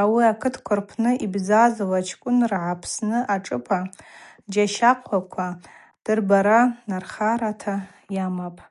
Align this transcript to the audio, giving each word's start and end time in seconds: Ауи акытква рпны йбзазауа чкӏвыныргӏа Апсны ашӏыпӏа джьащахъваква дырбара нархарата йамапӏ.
Ауи 0.00 0.22
акытква 0.32 0.74
рпны 0.80 1.10
йбзазауа 1.24 1.98
чкӏвыныргӏа 2.08 2.66
Апсны 2.74 3.18
ашӏыпӏа 3.34 3.78
джьащахъваква 4.50 5.46
дырбара 6.04 6.60
нархарата 6.88 7.74
йамапӏ. 8.16 8.62